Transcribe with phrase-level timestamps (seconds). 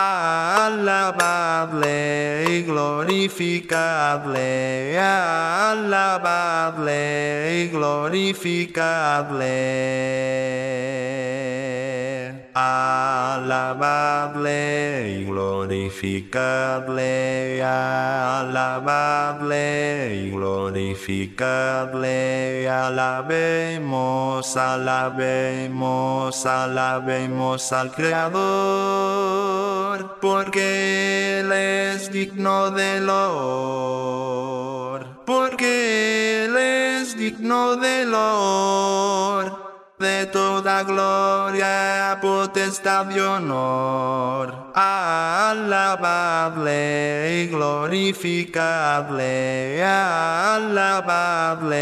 [0.00, 1.88] Alabadle
[2.48, 6.94] y glorificadle, alabadle
[7.64, 9.78] y glorificadle.
[13.40, 19.58] Alabadle y glorificadle, alabadle
[20.14, 29.07] y glorificadle, alabemos, alabemos, alabemos al Creador,
[30.20, 39.68] porque Él es digno de honor, porque Él es digno de honor
[39.98, 44.70] de toda gloria, potestad y honor.
[44.74, 46.68] Alabadle
[47.42, 51.76] y glorificadle, alabadle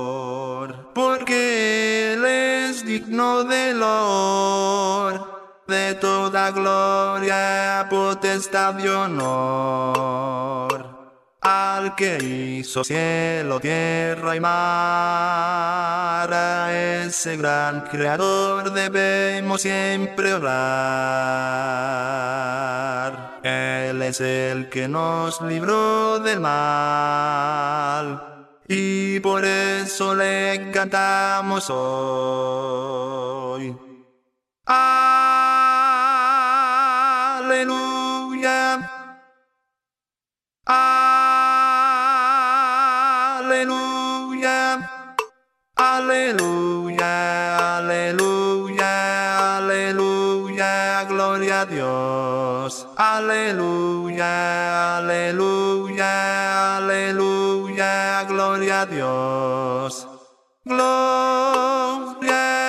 [0.95, 5.42] porque Él es digno de honor
[5.73, 10.73] de toda gloria, potestad y honor.
[11.41, 14.53] Al que hizo cielo, tierra y mar,
[16.33, 20.53] a ese gran creador debemos siempre orar.
[23.43, 28.29] Él es el que nos libró del mal.
[28.69, 32.53] Y por eso le cantamos hoy.
[43.63, 44.83] Aleluya.
[45.79, 47.15] Aleluya.
[47.79, 48.95] Aleluya.
[49.59, 51.05] Aleluya.
[51.07, 52.87] Gloria a Dios.
[52.97, 54.99] Aleluya.
[54.99, 56.13] Aleluya.
[56.79, 58.25] Aleluya.
[58.27, 60.09] Gloria a Dios.
[60.67, 62.62] Gloria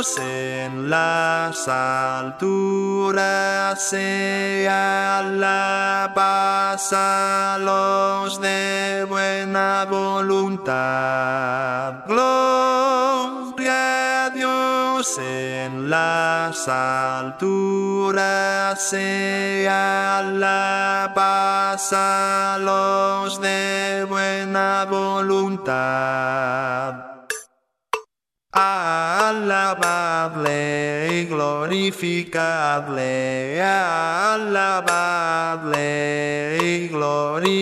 [0.00, 10.76] En las alturas, sea la paz a los de buena voluntad.
[12.06, 27.09] Gloria a Dios en las alturas, sea la paz a los de buena voluntad.
[29.30, 30.52] Alabadle
[31.10, 32.38] y glorificadle,
[33.62, 34.58] alabadle
[36.62, 37.60] y glorificadle.